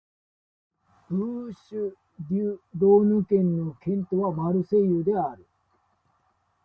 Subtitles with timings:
[1.11, 1.93] ブーシュ＝
[2.27, 5.45] デュ＝ローヌ県の県都はマルセイユである